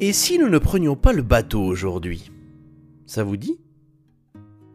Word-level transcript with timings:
Et 0.00 0.12
si 0.12 0.38
nous 0.38 0.48
ne 0.48 0.58
prenions 0.58 0.94
pas 0.94 1.12
le 1.12 1.22
bateau 1.22 1.60
aujourd'hui 1.60 2.30
Ça 3.06 3.24
vous 3.24 3.36
dit? 3.36 3.58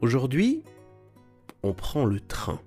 Aujourd'hui, 0.02 0.63
on 1.63 1.73
prend 1.73 2.04
le 2.04 2.20
train. 2.20 2.59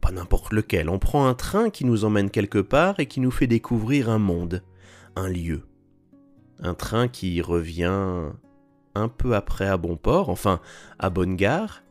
Pas 0.00 0.10
n'importe 0.10 0.52
lequel, 0.52 0.88
on 0.88 0.98
prend 0.98 1.28
un 1.28 1.34
train 1.34 1.70
qui 1.70 1.84
nous 1.84 2.04
emmène 2.04 2.30
quelque 2.30 2.58
part 2.58 2.98
et 2.98 3.06
qui 3.06 3.20
nous 3.20 3.30
fait 3.30 3.46
découvrir 3.46 4.08
un 4.08 4.18
monde, 4.18 4.64
un 5.14 5.28
lieu. 5.28 5.62
Un 6.58 6.74
train 6.74 7.06
qui 7.06 7.40
revient 7.40 8.30
un 8.94 9.08
peu 9.08 9.36
après 9.36 9.68
à 9.68 9.76
bon 9.76 9.96
port, 9.96 10.28
enfin 10.28 10.60
à 10.98 11.08
bonne 11.08 11.36
gare, 11.36 11.84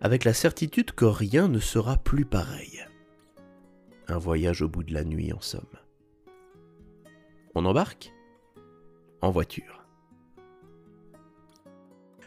avec 0.00 0.24
la 0.24 0.32
certitude 0.32 0.92
que 0.92 1.04
rien 1.04 1.48
ne 1.48 1.58
sera 1.58 1.96
plus 1.98 2.24
pareil. 2.24 2.86
Un 4.06 4.18
voyage 4.18 4.62
au 4.62 4.68
bout 4.68 4.84
de 4.84 4.94
la 4.94 5.04
nuit 5.04 5.32
en 5.32 5.40
somme. 5.40 5.66
Embarque 7.64 8.12
En 9.20 9.30
voiture. 9.30 9.84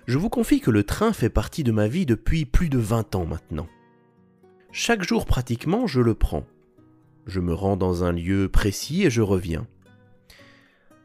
Je 0.07 0.17
vous 0.17 0.30
confie 0.30 0.59
que 0.59 0.71
le 0.71 0.84
train 0.84 1.13
fait 1.13 1.30
partie 1.30 1.63
de 1.63 1.71
ma 1.71 1.88
vie 1.88 2.05
depuis 2.05 2.45
plus 2.45 2.70
de 2.70 2.80
20 2.80 3.16
ans 3.16 3.26
maintenant. 3.26 3.67
Chaque 4.71 5.04
jour 5.04 5.26
pratiquement, 5.26 5.88
je 5.88 6.02
le 6.02 6.16
prends. 6.16 6.45
Je 7.27 7.40
me 7.40 7.54
rends 7.54 7.77
dans 7.77 8.04
un 8.04 8.12
lieu 8.12 8.49
précis 8.49 9.04
et 9.04 9.09
je 9.09 9.21
reviens. 9.21 9.67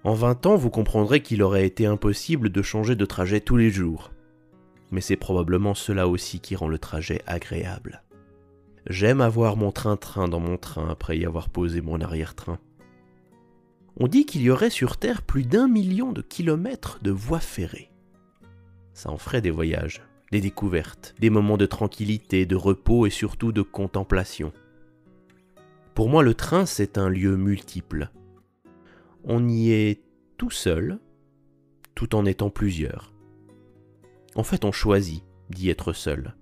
En 0.02 0.14
20 0.14 0.46
ans, 0.46 0.56
vous 0.56 0.70
comprendrez 0.70 1.20
qu'il 1.20 1.42
aurait 1.42 1.66
été 1.66 1.86
impossible 1.86 2.50
de 2.50 2.62
changer 2.62 2.96
de 2.96 3.04
trajet 3.04 3.40
tous 3.40 3.56
les 3.56 3.70
jours. 3.70 4.12
Mais 4.90 5.00
c'est 5.00 5.16
probablement 5.16 5.74
cela 5.74 6.08
aussi 6.08 6.40
qui 6.40 6.56
rend 6.56 6.68
le 6.68 6.78
trajet 6.78 7.22
agréable. 7.26 8.02
J'aime 8.88 9.20
avoir 9.20 9.56
mon 9.56 9.72
train-train 9.72 10.28
dans 10.28 10.38
mon 10.38 10.56
train 10.58 10.88
après 10.88 11.18
y 11.18 11.26
avoir 11.26 11.48
posé 11.48 11.80
mon 11.80 12.00
arrière-train. 12.00 12.58
On 13.98 14.08
dit 14.08 14.26
qu'il 14.26 14.42
y 14.42 14.50
aurait 14.50 14.70
sur 14.70 14.98
Terre 14.98 15.22
plus 15.22 15.44
d'un 15.44 15.68
million 15.68 16.12
de 16.12 16.20
kilomètres 16.20 16.98
de 17.02 17.10
voies 17.10 17.40
ferrées. 17.40 17.90
Ça 18.92 19.10
en 19.10 19.16
ferait 19.16 19.40
des 19.40 19.50
voyages, 19.50 20.02
des 20.32 20.42
découvertes, 20.42 21.14
des 21.18 21.30
moments 21.30 21.56
de 21.56 21.64
tranquillité, 21.64 22.44
de 22.44 22.56
repos 22.56 23.06
et 23.06 23.10
surtout 23.10 23.52
de 23.52 23.62
contemplation. 23.62 24.52
Pour 25.94 26.10
moi, 26.10 26.22
le 26.22 26.34
train, 26.34 26.66
c'est 26.66 26.98
un 26.98 27.08
lieu 27.08 27.38
multiple. 27.38 28.10
On 29.24 29.48
y 29.48 29.72
est 29.72 30.02
tout 30.36 30.50
seul, 30.50 30.98
tout 31.94 32.14
en 32.14 32.26
étant 32.26 32.50
plusieurs. 32.50 33.14
En 34.34 34.42
fait, 34.42 34.66
on 34.66 34.72
choisit 34.72 35.24
d'y 35.48 35.70
être 35.70 35.94
seul. 35.94 36.34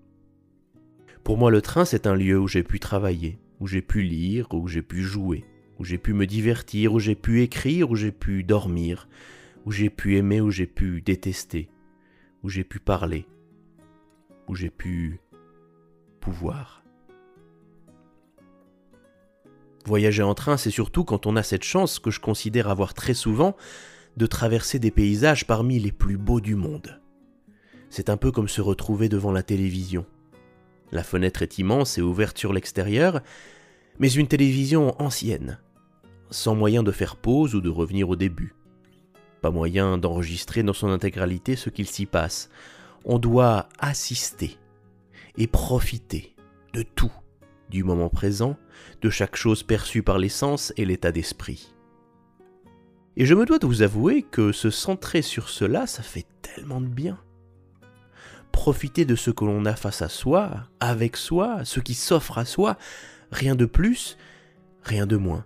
Pour 1.22 1.38
moi, 1.38 1.52
le 1.52 1.62
train, 1.62 1.84
c'est 1.84 2.08
un 2.08 2.16
lieu 2.16 2.38
où 2.38 2.48
j'ai 2.48 2.64
pu 2.64 2.80
travailler, 2.80 3.38
où 3.60 3.68
j'ai 3.68 3.80
pu 3.80 4.02
lire, 4.02 4.48
où 4.52 4.66
j'ai 4.66 4.82
pu 4.82 5.02
jouer, 5.02 5.44
où 5.78 5.84
j'ai 5.84 5.98
pu 5.98 6.12
me 6.12 6.26
divertir, 6.26 6.92
où 6.92 6.98
j'ai 6.98 7.14
pu 7.14 7.42
écrire, 7.42 7.90
où 7.90 7.96
j'ai 7.96 8.12
pu 8.12 8.42
dormir, 8.42 9.08
où 9.66 9.72
j'ai 9.72 9.90
pu 9.90 10.16
aimer, 10.16 10.40
où 10.40 10.50
j'ai 10.50 10.66
pu 10.66 11.00
détester, 11.00 11.68
où 12.42 12.48
j'ai 12.48 12.64
pu 12.64 12.78
parler, 12.78 13.26
où 14.48 14.54
j'ai 14.54 14.70
pu 14.70 15.20
pouvoir. 16.20 16.82
Voyager 19.86 20.22
en 20.22 20.34
train, 20.34 20.56
c'est 20.56 20.70
surtout 20.70 21.04
quand 21.04 21.26
on 21.26 21.36
a 21.36 21.42
cette 21.42 21.64
chance 21.64 21.98
que 21.98 22.10
je 22.10 22.20
considère 22.20 22.68
avoir 22.68 22.94
très 22.94 23.14
souvent 23.14 23.54
de 24.16 24.26
traverser 24.26 24.78
des 24.78 24.90
paysages 24.90 25.46
parmi 25.46 25.78
les 25.78 25.92
plus 25.92 26.16
beaux 26.16 26.40
du 26.40 26.54
monde. 26.54 27.00
C'est 27.90 28.08
un 28.08 28.16
peu 28.16 28.32
comme 28.32 28.48
se 28.48 28.60
retrouver 28.60 29.08
devant 29.08 29.32
la 29.32 29.42
télévision. 29.42 30.06
La 30.90 31.02
fenêtre 31.02 31.42
est 31.42 31.58
immense 31.58 31.98
et 31.98 32.02
ouverte 32.02 32.38
sur 32.38 32.52
l'extérieur, 32.52 33.20
mais 33.98 34.12
une 34.12 34.26
télévision 34.26 35.00
ancienne, 35.00 35.58
sans 36.30 36.54
moyen 36.54 36.82
de 36.82 36.92
faire 36.92 37.16
pause 37.16 37.54
ou 37.54 37.60
de 37.60 37.68
revenir 37.68 38.08
au 38.08 38.16
début. 38.16 38.54
Pas 39.40 39.50
moyen 39.50 39.98
d'enregistrer 39.98 40.62
dans 40.62 40.72
son 40.72 40.88
intégralité 40.88 41.56
ce 41.56 41.70
qu'il 41.70 41.86
s'y 41.86 42.06
passe. 42.06 42.48
On 43.04 43.18
doit 43.18 43.68
assister 43.78 44.58
et 45.36 45.46
profiter 45.46 46.34
de 46.72 46.82
tout, 46.82 47.12
du 47.68 47.84
moment 47.84 48.08
présent, 48.08 48.56
de 49.02 49.10
chaque 49.10 49.36
chose 49.36 49.62
perçue 49.62 50.02
par 50.02 50.18
les 50.18 50.28
sens 50.28 50.72
et 50.76 50.84
l'état 50.84 51.12
d'esprit. 51.12 51.74
Et 53.16 53.26
je 53.26 53.34
me 53.34 53.46
dois 53.46 53.58
de 53.58 53.66
vous 53.66 53.82
avouer 53.82 54.22
que 54.22 54.50
se 54.50 54.70
centrer 54.70 55.22
sur 55.22 55.48
cela, 55.48 55.86
ça 55.86 56.02
fait 56.02 56.26
tellement 56.42 56.80
de 56.80 56.88
bien. 56.88 57.18
Profiter 58.50 59.04
de 59.04 59.14
ce 59.14 59.30
que 59.30 59.44
l'on 59.44 59.64
a 59.66 59.76
face 59.76 60.02
à 60.02 60.08
soi, 60.08 60.50
avec 60.80 61.16
soi, 61.16 61.64
ce 61.64 61.80
qui 61.80 61.94
s'offre 61.94 62.38
à 62.38 62.44
soi, 62.44 62.76
rien 63.30 63.54
de 63.54 63.66
plus, 63.66 64.16
rien 64.82 65.06
de 65.06 65.16
moins. 65.16 65.44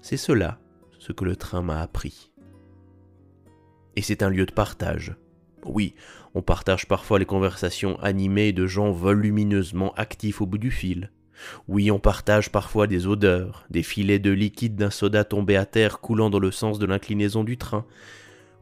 C'est 0.00 0.16
cela 0.16 0.58
ce 0.98 1.12
que 1.12 1.24
le 1.24 1.36
train 1.36 1.62
m'a 1.62 1.80
appris. 1.80 2.30
Et 3.96 4.02
c'est 4.02 4.22
un 4.22 4.30
lieu 4.30 4.46
de 4.46 4.52
partage. 4.52 5.16
Oui, 5.64 5.94
on 6.34 6.42
partage 6.42 6.86
parfois 6.86 7.18
les 7.18 7.24
conversations 7.24 7.98
animées 8.00 8.52
de 8.52 8.66
gens 8.66 8.90
volumineusement 8.90 9.92
actifs 9.94 10.40
au 10.40 10.46
bout 10.46 10.58
du 10.58 10.70
fil. 10.70 11.10
Oui, 11.68 11.90
on 11.90 11.98
partage 11.98 12.50
parfois 12.50 12.86
des 12.86 13.06
odeurs, 13.06 13.66
des 13.70 13.82
filets 13.82 14.18
de 14.18 14.30
liquide 14.30 14.76
d'un 14.76 14.90
soda 14.90 15.24
tombé 15.24 15.56
à 15.56 15.66
terre 15.66 16.00
coulant 16.00 16.30
dans 16.30 16.38
le 16.38 16.50
sens 16.50 16.78
de 16.78 16.86
l'inclinaison 16.86 17.44
du 17.44 17.58
train. 17.58 17.84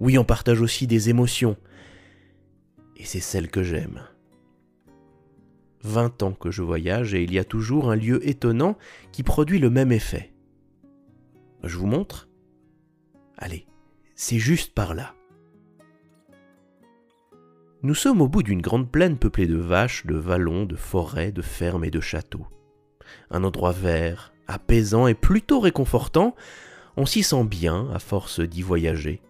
Oui, 0.00 0.18
on 0.18 0.24
partage 0.24 0.60
aussi 0.60 0.86
des 0.86 1.10
émotions. 1.10 1.56
Et 2.96 3.04
c'est 3.04 3.20
celle 3.20 3.50
que 3.50 3.62
j'aime. 3.62 4.02
Vingt 5.82 6.22
ans 6.22 6.32
que 6.32 6.50
je 6.50 6.62
voyage 6.62 7.14
et 7.14 7.22
il 7.22 7.32
y 7.32 7.38
a 7.38 7.44
toujours 7.44 7.90
un 7.90 7.96
lieu 7.96 8.26
étonnant 8.28 8.76
qui 9.12 9.22
produit 9.22 9.58
le 9.58 9.70
même 9.70 9.92
effet. 9.92 10.32
Je 11.64 11.76
vous 11.76 11.86
montre 11.86 12.28
Allez, 13.38 13.66
c'est 14.14 14.38
juste 14.38 14.74
par 14.74 14.94
là. 14.94 15.14
Nous 17.82 17.94
sommes 17.94 18.20
au 18.20 18.28
bout 18.28 18.42
d'une 18.42 18.60
grande 18.60 18.90
plaine 18.90 19.16
peuplée 19.16 19.46
de 19.46 19.56
vaches, 19.56 20.04
de 20.04 20.14
vallons, 20.14 20.66
de 20.66 20.76
forêts, 20.76 21.32
de 21.32 21.40
fermes 21.40 21.84
et 21.84 21.90
de 21.90 22.00
châteaux. 22.00 22.46
Un 23.30 23.42
endroit 23.42 23.72
vert, 23.72 24.34
apaisant 24.46 25.06
et 25.06 25.14
plutôt 25.14 25.60
réconfortant, 25.60 26.34
on 26.98 27.06
s'y 27.06 27.22
sent 27.22 27.44
bien 27.44 27.88
à 27.94 27.98
force 27.98 28.40
d'y 28.40 28.60
voyager. 28.60 29.22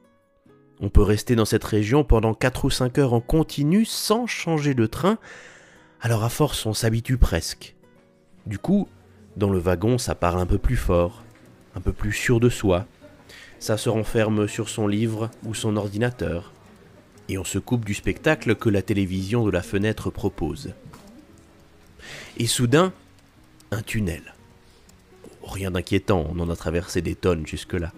On 0.81 0.89
peut 0.89 1.03
rester 1.03 1.37
dans 1.37 1.45
cette 1.45 1.63
région 1.63 2.03
pendant 2.03 2.35
4 2.35 2.65
ou 2.65 2.71
5 2.71 2.99
heures 2.99 3.13
en 3.13 3.21
continu 3.21 3.85
sans 3.85 4.27
changer 4.27 4.75
de 4.75 4.87
train, 4.87 5.19
alors 6.01 6.25
à 6.25 6.29
force 6.29 6.65
on 6.67 6.75
s'habitue 6.75 7.19
presque. 7.19 7.75
Du 8.47 8.59
coup, 8.59 8.89
dans 9.37 9.51
le 9.51 9.59
wagon 9.59 9.99
ça 9.99 10.15
part 10.15 10.39
un 10.39 10.47
peu 10.47 10.59
plus 10.59 10.77
fort, 10.77 11.25
un 11.75 11.81
peu 11.81 11.93
plus 11.93 12.13
sûr 12.13 12.41
de 12.41 12.49
soi. 12.49 12.87
Ça 13.59 13.77
se 13.77 13.89
renferme 13.89 14.49
sur 14.49 14.69
son 14.69 14.87
livre 14.87 15.31
ou 15.45 15.55
son 15.55 15.77
ordinateur, 15.77 16.53
et 17.29 17.37
on 17.37 17.45
se 17.45 17.59
coupe 17.59 17.85
du 17.85 17.95
spectacle 17.95 18.55
que 18.55 18.71
la 18.71 18.83
télévision 18.83 19.45
de 19.45 19.51
la 19.51 19.63
fenêtre 19.63 20.11
propose. 20.11 20.73
Et 22.39 22.47
soudain, 22.47 22.93
un 23.71 23.83
tunnel. 23.83 24.35
Rien 25.43 25.71
d'inquiétant, 25.71 26.27
on 26.31 26.41
en 26.41 26.49
a 26.49 26.57
traversé 26.57 27.03
des 27.03 27.15
tonnes 27.15 27.47
jusque-là. 27.47 27.93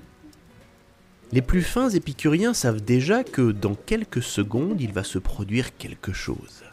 Les 1.30 1.42
plus 1.42 1.62
fins 1.62 1.88
épicuriens 1.88 2.52
savent 2.52 2.82
déjà 2.82 3.24
que 3.24 3.52
dans 3.52 3.74
quelques 3.74 4.22
secondes, 4.22 4.80
il 4.80 4.92
va 4.92 5.04
se 5.04 5.18
produire 5.18 5.76
quelque 5.76 6.12
chose. 6.12 6.64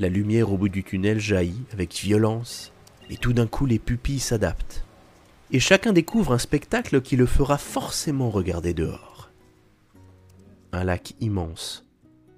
La 0.00 0.08
lumière 0.08 0.50
au 0.50 0.56
bout 0.56 0.70
du 0.70 0.82
tunnel 0.82 1.20
jaillit 1.20 1.62
avec 1.72 1.92
violence, 1.94 2.72
et 3.10 3.18
tout 3.18 3.34
d'un 3.34 3.46
coup 3.46 3.66
les 3.66 3.78
pupilles 3.78 4.18
s'adaptent. 4.18 4.84
Et 5.52 5.60
chacun 5.60 5.92
découvre 5.92 6.32
un 6.32 6.38
spectacle 6.38 7.02
qui 7.02 7.16
le 7.16 7.26
fera 7.26 7.58
forcément 7.58 8.30
regarder 8.30 8.74
dehors 8.74 9.10
un 10.72 10.84
lac 10.84 11.14
immense, 11.20 11.84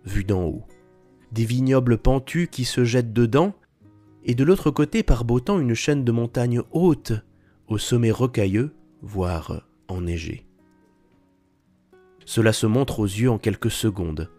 vu 0.05 0.25
d'en 0.25 0.43
haut, 0.43 0.65
des 1.33 1.45
vignobles 1.45 1.99
pentus 1.99 2.49
qui 2.51 2.65
se 2.65 2.85
jettent 2.85 3.13
dedans, 3.13 3.55
et 4.25 4.35
de 4.35 4.45
l'autre 4.45 4.71
côté 4.71 5.03
par 5.03 5.25
beau 5.25 5.41
temps 5.41 5.61
une 5.61 5.75
chaîne 5.75 6.05
de 6.05 6.13
montagnes 6.13 6.63
hautes, 6.73 7.13
au 7.69 7.79
sommet 7.79 8.11
rocailleux, 8.11 8.75
voire 9.03 9.69
enneigé. 9.89 10.47
Cela 12.25 12.53
se 12.53 12.67
montre 12.67 13.01
aux 13.01 13.07
yeux 13.07 13.31
en 13.31 13.39
quelques 13.39 13.71
secondes, 13.71 14.31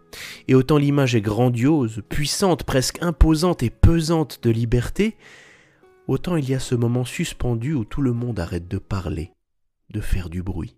et 0.48 0.56
autant 0.56 0.78
l'image 0.78 1.16
est 1.16 1.22
grandiose, 1.22 2.02
puissante, 2.10 2.64
presque 2.64 3.02
imposante 3.02 3.64
et 3.64 3.70
pesante 3.70 4.40
de 4.44 4.50
liberté, 4.50 5.18
autant 6.08 6.36
il 6.36 6.50
y 6.50 6.54
a 6.54 6.60
ce 6.60 6.76
moment 6.76 7.06
suspendu 7.06 7.74
où 7.74 7.86
tout 7.86 8.02
le 8.02 8.14
monde 8.14 8.40
arrête 8.40 8.68
de 8.68 8.78
parler, 8.78 9.32
de 9.90 10.02
faire 10.02 10.30
du 10.30 10.44
bruit. 10.44 10.78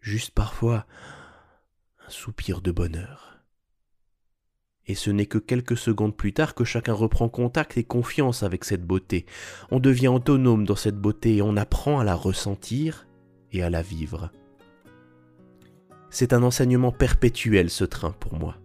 Juste 0.00 0.32
parfois, 0.32 0.86
soupir 2.08 2.60
de 2.60 2.72
bonheur. 2.72 3.32
Et 4.86 4.94
ce 4.94 5.10
n'est 5.10 5.26
que 5.26 5.38
quelques 5.38 5.76
secondes 5.76 6.16
plus 6.16 6.32
tard 6.32 6.54
que 6.54 6.64
chacun 6.64 6.92
reprend 6.92 7.28
contact 7.28 7.76
et 7.78 7.84
confiance 7.84 8.42
avec 8.42 8.64
cette 8.64 8.84
beauté. 8.84 9.26
On 9.70 9.78
devient 9.78 10.08
autonome 10.08 10.64
dans 10.64 10.76
cette 10.76 10.98
beauté 10.98 11.36
et 11.36 11.42
on 11.42 11.56
apprend 11.56 12.00
à 12.00 12.04
la 12.04 12.16
ressentir 12.16 13.06
et 13.52 13.62
à 13.62 13.70
la 13.70 13.82
vivre. 13.82 14.32
C'est 16.12 16.34
un 16.34 16.42
enseignement 16.42 16.92
perpétuel 16.92 17.70
ce 17.70 17.84
train 17.84 18.14
pour 18.20 18.34
moi. 18.34 18.58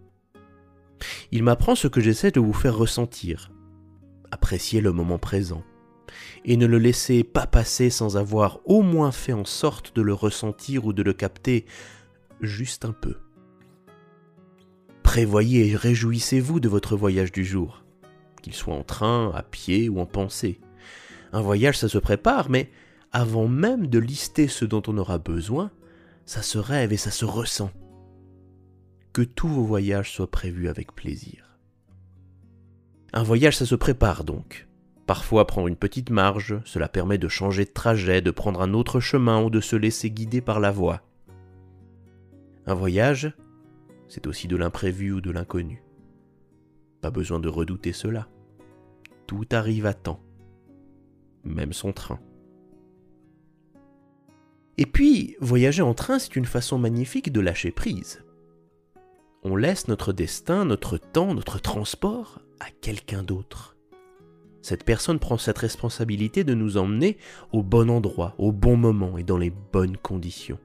Il 1.32 1.42
m'apprend 1.42 1.74
ce 1.74 1.88
que 1.88 2.02
j'essaie 2.02 2.30
de 2.30 2.40
vous 2.40 2.52
faire 2.52 2.76
ressentir. 2.76 3.50
Apprécier 4.30 4.82
le 4.82 4.92
moment 4.92 5.18
présent. 5.18 5.64
et 6.44 6.56
ne 6.56 6.66
le 6.66 6.78
laissez 6.78 7.24
pas 7.24 7.46
passer 7.46 7.90
sans 7.90 8.16
avoir 8.16 8.60
au 8.64 8.82
moins 8.82 9.12
fait 9.12 9.32
en 9.32 9.44
sorte 9.44 9.94
de 9.96 10.02
le 10.02 10.12
ressentir 10.12 10.84
ou 10.84 10.92
de 10.92 11.02
le 11.02 11.12
capter 11.12 11.64
juste 12.40 12.84
un 12.84 12.92
peu. 12.92 13.16
Prévoyez 15.02 15.68
et 15.68 15.76
réjouissez-vous 15.76 16.60
de 16.60 16.68
votre 16.68 16.96
voyage 16.96 17.32
du 17.32 17.44
jour, 17.44 17.84
qu'il 18.42 18.54
soit 18.54 18.74
en 18.74 18.84
train, 18.84 19.32
à 19.34 19.42
pied 19.42 19.88
ou 19.88 20.00
en 20.00 20.06
pensée. 20.06 20.60
Un 21.32 21.40
voyage, 21.40 21.78
ça 21.78 21.88
se 21.88 21.98
prépare, 21.98 22.50
mais 22.50 22.70
avant 23.12 23.48
même 23.48 23.86
de 23.86 23.98
lister 23.98 24.48
ce 24.48 24.64
dont 24.64 24.82
on 24.86 24.98
aura 24.98 25.18
besoin, 25.18 25.70
ça 26.28 26.42
se 26.42 26.58
rêve 26.58 26.92
et 26.92 26.98
ça 26.98 27.10
se 27.10 27.24
ressent. 27.24 27.70
Que 29.14 29.22
tous 29.22 29.48
vos 29.48 29.64
voyages 29.64 30.12
soient 30.12 30.30
prévus 30.30 30.68
avec 30.68 30.94
plaisir. 30.94 31.58
Un 33.14 33.22
voyage, 33.22 33.56
ça 33.56 33.64
se 33.64 33.74
prépare 33.74 34.24
donc. 34.24 34.68
Parfois 35.06 35.46
prendre 35.46 35.68
une 35.68 35.76
petite 35.76 36.10
marge, 36.10 36.60
cela 36.66 36.86
permet 36.86 37.16
de 37.16 37.28
changer 37.28 37.64
de 37.64 37.70
trajet, 37.70 38.20
de 38.20 38.30
prendre 38.30 38.60
un 38.60 38.74
autre 38.74 39.00
chemin 39.00 39.42
ou 39.42 39.48
de 39.48 39.62
se 39.62 39.74
laisser 39.74 40.10
guider 40.10 40.42
par 40.42 40.60
la 40.60 40.70
voie. 40.70 41.00
Un 42.66 42.74
voyage, 42.74 43.34
c'est 44.06 44.26
aussi 44.26 44.48
de 44.48 44.56
l'imprévu 44.56 45.12
ou 45.12 45.22
de 45.22 45.30
l'inconnu. 45.30 45.82
Pas 47.00 47.10
besoin 47.10 47.40
de 47.40 47.48
redouter 47.48 47.94
cela. 47.94 48.28
Tout 49.26 49.46
arrive 49.50 49.86
à 49.86 49.94
temps. 49.94 50.20
Même 51.42 51.72
son 51.72 51.92
train. 51.92 52.20
Et 54.78 54.86
puis, 54.86 55.36
voyager 55.40 55.82
en 55.82 55.92
train, 55.92 56.20
c'est 56.20 56.36
une 56.36 56.44
façon 56.44 56.78
magnifique 56.78 57.32
de 57.32 57.40
lâcher 57.40 57.72
prise. 57.72 58.22
On 59.42 59.56
laisse 59.56 59.88
notre 59.88 60.12
destin, 60.12 60.64
notre 60.64 60.98
temps, 60.98 61.34
notre 61.34 61.60
transport 61.60 62.40
à 62.60 62.66
quelqu'un 62.80 63.24
d'autre. 63.24 63.76
Cette 64.62 64.84
personne 64.84 65.18
prend 65.18 65.36
cette 65.36 65.58
responsabilité 65.58 66.44
de 66.44 66.54
nous 66.54 66.76
emmener 66.76 67.16
au 67.52 67.64
bon 67.64 67.90
endroit, 67.90 68.34
au 68.38 68.52
bon 68.52 68.76
moment 68.76 69.18
et 69.18 69.24
dans 69.24 69.36
les 69.36 69.50
bonnes 69.50 69.96
conditions. 69.96 70.58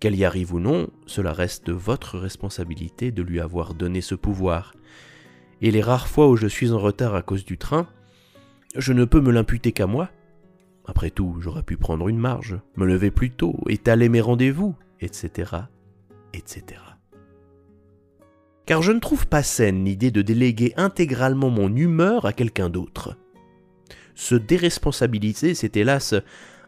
Qu'elle 0.00 0.16
y 0.16 0.24
arrive 0.24 0.52
ou 0.52 0.58
non, 0.58 0.90
cela 1.06 1.32
reste 1.32 1.66
de 1.66 1.72
votre 1.72 2.18
responsabilité 2.18 3.12
de 3.12 3.22
lui 3.22 3.40
avoir 3.40 3.74
donné 3.74 4.00
ce 4.00 4.16
pouvoir. 4.16 4.74
Et 5.60 5.70
les 5.70 5.82
rares 5.82 6.08
fois 6.08 6.28
où 6.28 6.36
je 6.36 6.48
suis 6.48 6.72
en 6.72 6.78
retard 6.78 7.14
à 7.14 7.22
cause 7.22 7.44
du 7.44 7.58
train, 7.58 7.86
je 8.76 8.92
ne 8.92 9.04
peux 9.04 9.20
me 9.20 9.30
l'imputer 9.30 9.70
qu'à 9.70 9.86
moi, 9.86 10.10
après 10.84 11.10
tout, 11.10 11.36
j'aurais 11.40 11.62
pu 11.62 11.76
prendre 11.76 12.08
une 12.08 12.18
marge, 12.18 12.58
me 12.76 12.86
lever 12.86 13.10
plus 13.10 13.30
tôt, 13.30 13.56
étaler 13.68 14.08
mes 14.08 14.20
rendez-vous, 14.20 14.74
etc., 15.00 15.52
etc. 16.34 16.80
Car 18.66 18.82
je 18.82 18.92
ne 18.92 19.00
trouve 19.00 19.26
pas 19.26 19.42
saine 19.42 19.84
l'idée 19.84 20.10
de 20.10 20.22
déléguer 20.22 20.72
intégralement 20.76 21.50
mon 21.50 21.74
humeur 21.74 22.26
à 22.26 22.32
quelqu'un 22.32 22.68
d'autre. 22.68 23.16
Se 24.14 24.34
déresponsabiliser, 24.34 25.54
c'est 25.54 25.76
hélas 25.76 26.14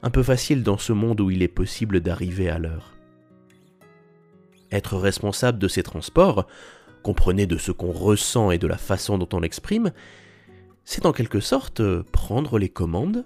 un 0.02 0.10
peu 0.10 0.22
facile 0.22 0.62
dans 0.62 0.78
ce 0.78 0.92
monde 0.92 1.20
où 1.20 1.30
il 1.30 1.42
est 1.42 1.48
possible 1.48 2.00
d'arriver 2.00 2.48
à 2.48 2.58
l'heure. 2.58 2.94
Être 4.70 4.96
responsable 4.96 5.58
de 5.58 5.68
ses 5.68 5.82
transports, 5.82 6.46
comprenez 7.02 7.46
de 7.46 7.58
ce 7.58 7.72
qu'on 7.72 7.92
ressent 7.92 8.50
et 8.50 8.58
de 8.58 8.66
la 8.66 8.76
façon 8.76 9.18
dont 9.18 9.28
on 9.32 9.40
l'exprime, 9.40 9.92
c'est 10.84 11.06
en 11.06 11.12
quelque 11.12 11.40
sorte 11.40 11.82
prendre 12.02 12.58
les 12.58 12.68
commandes 12.68 13.24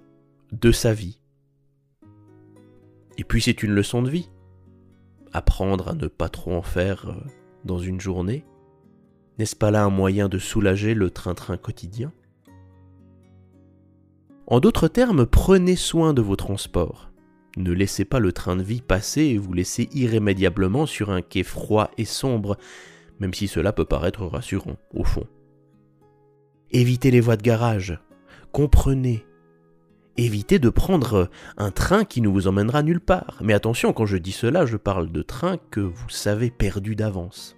de 0.53 0.73
sa 0.73 0.93
vie. 0.93 1.21
Et 3.17 3.25
puis 3.25 3.43
c'est 3.43 3.62
une 3.62 3.73
leçon 3.73 4.03
de 4.03 4.11
vie. 4.11 4.31
Apprendre 5.33 5.89
à 5.89 5.95
ne 5.95 6.06
pas 6.06 6.29
trop 6.29 6.55
en 6.55 6.62
faire 6.62 7.11
euh, 7.11 7.29
dans 7.65 7.79
une 7.79 8.00
journée, 8.00 8.45
n'est-ce 9.39 9.56
pas 9.56 9.71
là 9.71 9.85
un 9.85 9.91
moyen 9.91 10.29
de 10.29 10.39
soulager 10.39 10.95
le 10.95 11.11
train-train 11.11 11.56
quotidien? 11.56 12.12
En 14.47 14.61
d'autres 14.61 14.89
termes, 14.89 15.27
prenez 15.27 15.77
soin 15.77 16.15
de 16.15 16.23
vos 16.23 16.37
transports. 16.37 17.11
Ne 17.56 17.73
laissez 17.73 18.05
pas 18.05 18.19
le 18.19 18.33
train 18.33 18.56
de 18.56 18.62
vie 18.62 18.81
passer 18.81 19.23
et 19.23 19.39
vous 19.39 19.53
laisser 19.53 19.89
irrémédiablement 19.93 20.87
sur 20.87 21.11
un 21.11 21.23
quai 21.23 21.43
froid 21.43 21.91
et 21.99 22.05
sombre, 22.05 22.56
même 23.21 23.35
si 23.35 23.49
cela 23.49 23.73
peut 23.73 23.85
paraître 23.85 24.25
rassurant, 24.25 24.77
au 24.94 25.05
fond. 25.05 25.27
Évitez 26.71 27.11
les 27.11 27.21
voies 27.21 27.37
de 27.37 27.43
garage. 27.43 27.99
Comprenez 28.53 29.27
évitez 30.19 30.59
de 30.59 30.69
prendre 30.69 31.31
un 31.56 31.70
train 31.70 32.05
qui 32.05 32.20
ne 32.20 32.29
vous 32.29 32.49
emmènera 32.49 32.82
nulle 32.82 33.00
part. 33.00 33.38
Mais 33.41 33.55
attention, 33.55 33.93
quand 33.93 34.06
je 34.06 34.17
dis 34.17 34.32
cela, 34.32 34.67
je 34.67 34.76
parle 34.76 35.11
de 35.11 35.23
trains 35.23 35.59
que 35.70 35.81
vous 35.81 36.09
savez 36.09 36.50
perdus 36.50 36.97
d'avance. 36.97 37.56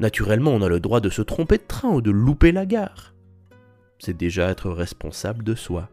Naturellement, 0.00 0.52
on 0.52 0.62
a 0.62 0.68
le 0.68 0.80
droit 0.80 1.00
de 1.00 1.10
se 1.10 1.22
tromper 1.22 1.58
de 1.58 1.66
train 1.68 1.90
ou 1.90 2.00
de 2.00 2.10
louper 2.10 2.50
la 2.50 2.66
gare. 2.66 3.14
C'est 3.98 4.16
déjà 4.16 4.48
être 4.48 4.70
responsable 4.70 5.44
de 5.44 5.54
soi. 5.54 5.90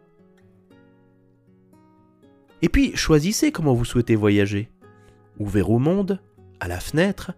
Et 2.61 2.69
puis, 2.69 2.95
choisissez 2.95 3.51
comment 3.51 3.73
vous 3.73 3.85
souhaitez 3.85 4.15
voyager. 4.15 4.71
Ouvert 5.37 5.69
au 5.69 5.79
monde, 5.79 6.19
à 6.59 6.67
la 6.67 6.79
fenêtre, 6.79 7.33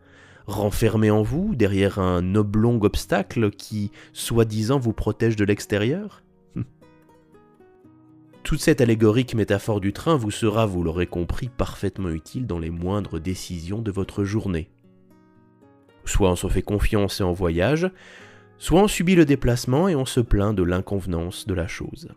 renfermé 0.47 1.11
en 1.11 1.23
vous, 1.23 1.55
derrière 1.55 1.99
un 1.99 2.35
oblong 2.35 2.79
obstacle 2.83 3.51
qui, 3.51 3.91
soi-disant, 4.13 4.79
vous 4.79 4.93
protège 4.93 5.35
de 5.35 5.45
l'extérieur 5.45 6.23
toute 8.51 8.59
cette 8.59 8.81
allégorique 8.81 9.33
métaphore 9.33 9.79
du 9.79 9.93
train 9.93 10.17
vous 10.17 10.29
sera, 10.29 10.65
vous 10.65 10.83
l'aurez 10.83 11.07
compris, 11.07 11.47
parfaitement 11.47 12.09
utile 12.09 12.47
dans 12.47 12.59
les 12.59 12.69
moindres 12.69 13.17
décisions 13.17 13.81
de 13.81 13.91
votre 13.91 14.25
journée. 14.25 14.69
Soit 16.03 16.31
on 16.31 16.35
se 16.35 16.49
fait 16.49 16.61
confiance 16.61 17.21
et 17.21 17.23
en 17.23 17.31
voyage, 17.31 17.89
soit 18.57 18.81
on 18.81 18.89
subit 18.89 19.15
le 19.15 19.23
déplacement 19.23 19.87
et 19.87 19.95
on 19.95 20.03
se 20.03 20.19
plaint 20.19 20.53
de 20.53 20.63
l'inconvenance 20.63 21.47
de 21.47 21.53
la 21.53 21.65
chose. 21.65 22.09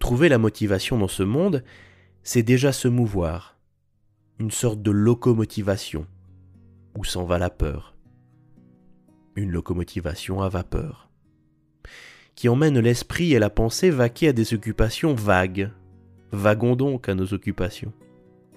Trouver 0.00 0.28
la 0.28 0.38
motivation 0.38 0.98
dans 0.98 1.06
ce 1.06 1.22
monde, 1.22 1.62
c'est 2.24 2.42
déjà 2.42 2.72
se 2.72 2.88
mouvoir, 2.88 3.60
une 4.40 4.50
sorte 4.50 4.82
de 4.82 4.90
locomotivation, 4.90 6.04
où 6.98 7.04
s'en 7.04 7.22
va 7.22 7.38
la 7.38 7.50
peur. 7.50 7.94
Une 9.36 9.52
locomotivation 9.52 10.42
à 10.42 10.48
vapeur 10.48 11.03
qui 12.34 12.48
emmène 12.48 12.78
l'esprit 12.78 13.32
et 13.32 13.38
la 13.38 13.50
pensée 13.50 13.90
vaquer 13.90 14.28
à 14.28 14.32
des 14.32 14.54
occupations 14.54 15.14
vagues. 15.14 15.70
Vagons 16.32 16.76
donc 16.76 17.08
à 17.08 17.14
nos 17.14 17.32
occupations, 17.32 17.92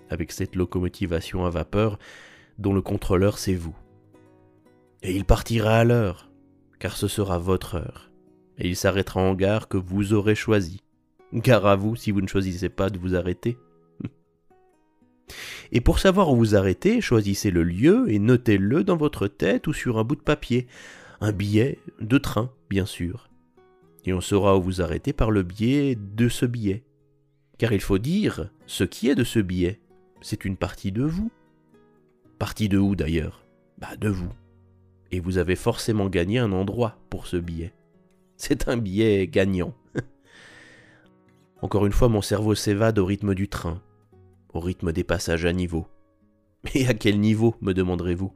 avec 0.09 0.31
cette 0.31 0.55
locomotivation 0.55 1.45
à 1.45 1.49
vapeur 1.49 1.99
dont 2.57 2.73
le 2.73 2.81
contrôleur 2.81 3.37
c'est 3.37 3.53
vous. 3.53 3.75
Et 5.03 5.15
il 5.15 5.25
partira 5.25 5.77
à 5.77 5.83
l'heure, 5.83 6.31
car 6.79 6.97
ce 6.97 7.07
sera 7.07 7.37
votre 7.37 7.75
heure, 7.75 8.09
et 8.57 8.67
il 8.67 8.75
s'arrêtera 8.75 9.21
en 9.21 9.35
gare 9.35 9.67
que 9.67 9.77
vous 9.77 10.13
aurez 10.13 10.33
choisi. 10.33 10.81
Gare 11.33 11.67
à 11.67 11.75
vous 11.75 11.95
si 11.95 12.09
vous 12.11 12.21
ne 12.21 12.27
choisissez 12.27 12.69
pas 12.69 12.89
de 12.89 12.97
vous 12.97 13.13
arrêter. 13.15 13.57
Et 15.73 15.81
pour 15.81 15.99
savoir 15.99 16.31
où 16.31 16.37
vous 16.37 16.55
arrêtez, 16.55 17.01
choisissez 17.01 17.51
le 17.51 17.63
lieu 17.63 18.05
et 18.07 18.17
notez-le 18.17 18.85
dans 18.85 18.95
votre 18.95 19.27
tête 19.27 19.67
ou 19.67 19.73
sur 19.73 19.99
un 19.99 20.05
bout 20.05 20.15
de 20.15 20.21
papier. 20.21 20.67
Un 21.19 21.33
billet 21.33 21.79
de 21.99 22.17
train, 22.17 22.49
bien 22.69 22.85
sûr 22.85 23.27
et 24.07 24.13
on 24.13 24.21
saura 24.21 24.57
où 24.57 24.61
vous 24.61 24.81
arrêter 24.81 25.11
par 25.11 25.31
le 25.31 25.43
biais 25.43 25.95
de 25.95 26.29
ce 26.29 26.45
billet. 26.45 26.83
Car 27.57 27.73
il 27.73 27.81
faut 27.81 27.97
dire 27.97 28.49
ce 28.65 28.85
qui 28.85 29.09
est 29.09 29.15
de 29.15 29.25
ce 29.25 29.39
billet. 29.39 29.81
C'est 30.21 30.45
une 30.45 30.55
partie 30.55 30.93
de 30.93 31.03
vous. 31.03 31.29
Partie 32.39 32.69
de 32.69 32.77
où 32.77 32.95
d'ailleurs? 32.95 33.43
Bah 33.77 33.97
de 33.97 34.07
vous. 34.07 34.31
Et 35.11 35.19
vous 35.19 35.37
avez 35.37 35.55
forcément 35.55 36.07
gagné 36.07 36.39
un 36.39 36.53
endroit 36.53 36.97
pour 37.09 37.27
ce 37.27 37.35
billet. 37.35 37.73
C'est 38.37 38.69
un 38.69 38.77
billet 38.77 39.27
gagnant. 39.27 39.73
Encore 41.61 41.85
une 41.85 41.91
fois, 41.91 42.07
mon 42.07 42.21
cerveau 42.21 42.55
s'évade 42.55 42.99
au 42.99 43.05
rythme 43.05 43.33
du 43.33 43.49
train, 43.49 43.81
au 44.53 44.59
rythme 44.59 44.93
des 44.93 45.03
passages 45.03 45.45
à 45.45 45.51
niveau. 45.51 45.87
Et 46.75 46.87
à 46.87 46.93
quel 46.93 47.19
niveau, 47.19 47.55
me 47.61 47.73
demanderez-vous? 47.73 48.33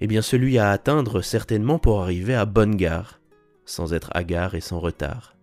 Eh 0.00 0.06
bien 0.06 0.22
celui 0.22 0.58
à 0.58 0.70
atteindre 0.70 1.22
certainement 1.22 1.78
pour 1.78 2.00
arriver 2.00 2.34
à 2.34 2.46
bonne 2.46 2.76
gare, 2.76 3.17
sans 3.68 3.92
être 3.92 4.10
hagard 4.14 4.54
et 4.54 4.62
sans 4.62 4.80
retard. 4.80 5.36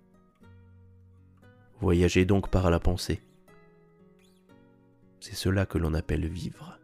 Voyagez 1.79 2.25
donc 2.25 2.49
par 2.49 2.71
la 2.71 2.79
pensée. 2.79 3.21
C'est 5.19 5.35
cela 5.35 5.67
que 5.67 5.77
l'on 5.77 5.93
appelle 5.93 6.27
vivre. 6.27 6.79